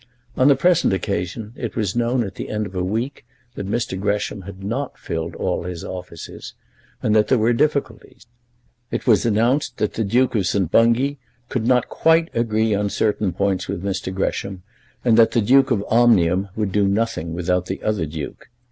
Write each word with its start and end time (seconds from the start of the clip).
On 0.35 0.47
the 0.47 0.55
present 0.55 0.93
occasion 0.93 1.53
it 1.55 1.75
was 1.75 1.95
known 1.95 2.23
at 2.23 2.33
the 2.33 2.49
end 2.49 2.65
of 2.65 2.73
a 2.73 2.83
week 2.83 3.23
that 3.53 3.69
Mr. 3.69 3.99
Gresham 3.99 4.41
had 4.49 4.63
not 4.63 4.97
filled 4.97 5.35
all 5.35 5.61
his 5.61 5.85
offices, 5.85 6.55
and 7.03 7.15
that 7.15 7.27
there 7.27 7.37
were 7.37 7.53
difficulties. 7.53 8.25
It 8.89 9.05
was 9.05 9.27
announced 9.27 9.77
that 9.77 9.93
the 9.93 10.03
Duke 10.03 10.33
of 10.33 10.47
St. 10.47 10.71
Bungay 10.71 11.17
could 11.49 11.67
not 11.67 11.87
quite 11.87 12.29
agree 12.33 12.73
on 12.73 12.89
certain 12.89 13.31
points 13.31 13.67
with 13.67 13.83
Mr. 13.83 14.11
Gresham, 14.11 14.63
and 15.05 15.17
that 15.19 15.29
the 15.33 15.39
Duke 15.41 15.69
of 15.69 15.85
Omnium 15.87 16.47
would 16.55 16.71
do 16.71 16.87
nothing 16.87 17.35
without 17.35 17.67
the 17.67 17.83
other 17.83 18.07
Duke. 18.07 18.49